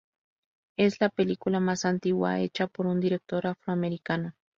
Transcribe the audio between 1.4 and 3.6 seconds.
más antigua hecha por un director